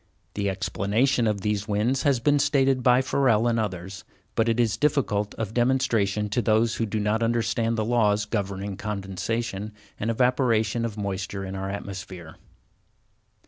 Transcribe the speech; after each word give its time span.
The 0.33 0.49
explanation 0.49 1.27
of 1.27 1.41
these 1.41 1.67
winds 1.67 2.01
has 2.01 2.19
been 2.19 2.39
stated 2.39 2.81
by 2.81 3.03
Ferrel 3.03 3.47
and 3.47 3.59
others, 3.59 4.03
but 4.33 4.49
it 4.49 4.59
is 4.59 4.75
difficult 4.75 5.35
of 5.35 5.53
demonstration 5.53 6.27
to 6.29 6.41
those 6.41 6.77
who 6.77 6.87
do 6.87 6.99
not 6.99 7.21
understand 7.21 7.77
the 7.77 7.85
laws 7.85 8.25
governing 8.25 8.77
condensation 8.77 9.73
and 9.99 10.09
evaporation 10.09 10.85
of 10.85 10.97
moisture 10.97 11.45
in 11.45 11.53
our 11.53 11.69
atmosphere. 11.69 12.37